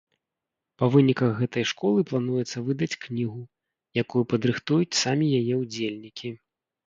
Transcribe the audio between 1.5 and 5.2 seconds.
школы плануецца выдаць кнігу, якую падрыхтуюць